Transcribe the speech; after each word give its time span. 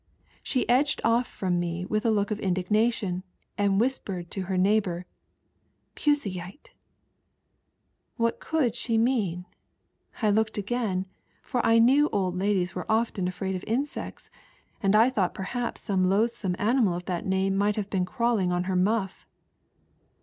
She 0.41 0.67
edged 0.67 0.99
oflf 1.03 1.27
from 1.27 1.59
me 1.59 1.85
with 1.85 2.07
a 2.07 2.09
look 2.09 2.31
of 2.31 2.39
indig 2.39 2.71
nation, 2.71 3.21
and 3.55 3.79
whispered 3.79 4.31
to 4.31 4.41
her 4.45 4.57
neighbour," 4.57 5.05
Puseyite!" 5.95 6.71
What 8.17 8.39
could 8.39 8.73
she 8.73 8.97
mean! 8.97 9.45
I 10.23 10.31
looked 10.31 10.57
again, 10.57 11.05
for 11.43 11.63
I 11.63 11.77
knew 11.77 12.09
old 12.11 12.35
ladies 12.35 12.73
were 12.73 12.91
often 12.91 13.27
afraid 13.27 13.55
of 13.55 13.63
insects, 13.67 14.31
and 14.81 14.95
I 14.95 15.11
thonght 15.11 15.35
perhaps 15.35 15.81
some 15.81 16.09
loathsome 16.09 16.55
animal 16.57 16.95
of 16.95 17.05
that 17.05 17.27
name 17.27 17.55
might 17.55 17.75
have 17.75 17.91
been 17.91 18.03
crawling 18.05 18.51
on 18.51 18.63
her 18.63 18.75
muff. 18.75 19.27